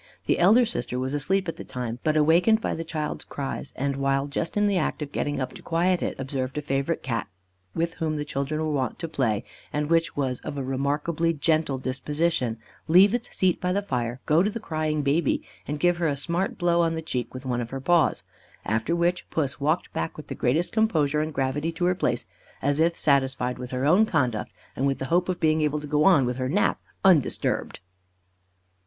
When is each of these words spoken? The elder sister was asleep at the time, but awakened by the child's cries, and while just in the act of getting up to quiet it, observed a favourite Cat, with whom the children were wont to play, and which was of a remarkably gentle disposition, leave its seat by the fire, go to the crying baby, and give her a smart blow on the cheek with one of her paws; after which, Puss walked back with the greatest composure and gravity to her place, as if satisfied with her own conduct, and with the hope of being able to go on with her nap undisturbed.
The 0.25 0.39
elder 0.39 0.65
sister 0.65 0.97
was 0.97 1.13
asleep 1.13 1.47
at 1.47 1.57
the 1.57 1.63
time, 1.63 1.99
but 2.03 2.17
awakened 2.17 2.59
by 2.59 2.73
the 2.73 2.83
child's 2.83 3.23
cries, 3.23 3.71
and 3.75 3.97
while 3.97 4.25
just 4.25 4.57
in 4.57 4.65
the 4.65 4.79
act 4.79 5.03
of 5.03 5.11
getting 5.11 5.39
up 5.39 5.53
to 5.53 5.61
quiet 5.61 6.01
it, 6.01 6.19
observed 6.19 6.57
a 6.57 6.61
favourite 6.63 7.03
Cat, 7.03 7.27
with 7.75 7.93
whom 7.93 8.15
the 8.15 8.25
children 8.25 8.59
were 8.61 8.71
wont 8.73 8.97
to 8.97 9.07
play, 9.07 9.43
and 9.71 9.91
which 9.91 10.17
was 10.17 10.39
of 10.39 10.57
a 10.57 10.63
remarkably 10.63 11.33
gentle 11.33 11.77
disposition, 11.77 12.57
leave 12.87 13.13
its 13.13 13.37
seat 13.37 13.61
by 13.61 13.71
the 13.71 13.83
fire, 13.83 14.19
go 14.25 14.41
to 14.41 14.49
the 14.49 14.59
crying 14.59 15.03
baby, 15.03 15.43
and 15.67 15.79
give 15.79 15.97
her 15.97 16.07
a 16.07 16.17
smart 16.17 16.57
blow 16.57 16.81
on 16.81 16.95
the 16.95 17.03
cheek 17.03 17.31
with 17.31 17.45
one 17.45 17.61
of 17.61 17.69
her 17.69 17.79
paws; 17.79 18.23
after 18.65 18.95
which, 18.95 19.29
Puss 19.29 19.59
walked 19.61 19.93
back 19.93 20.17
with 20.17 20.29
the 20.29 20.33
greatest 20.33 20.71
composure 20.71 21.21
and 21.21 21.31
gravity 21.31 21.71
to 21.73 21.85
her 21.85 21.93
place, 21.93 22.25
as 22.59 22.79
if 22.79 22.97
satisfied 22.97 23.59
with 23.59 23.69
her 23.69 23.85
own 23.85 24.07
conduct, 24.07 24.51
and 24.75 24.87
with 24.87 24.97
the 24.97 25.05
hope 25.13 25.29
of 25.29 25.39
being 25.39 25.61
able 25.61 25.79
to 25.79 25.85
go 25.85 26.05
on 26.05 26.25
with 26.25 26.37
her 26.37 26.49
nap 26.49 26.81
undisturbed. 27.05 27.81